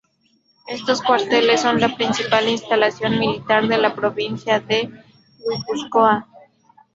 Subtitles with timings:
[0.67, 4.89] Estos cuarteles son la principal instalación militar en la provincia de
[5.47, 6.27] Guipúzcoa.